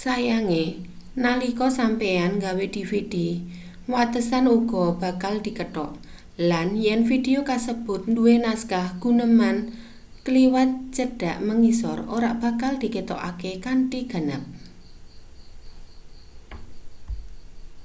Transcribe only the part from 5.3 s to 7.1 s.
dikethok lan yen